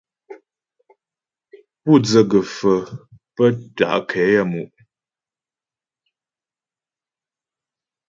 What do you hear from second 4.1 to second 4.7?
yaə́mu'.